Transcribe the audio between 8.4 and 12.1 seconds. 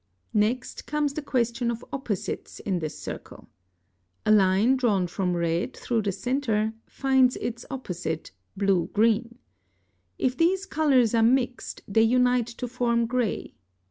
blue green. If these colors are mixed, they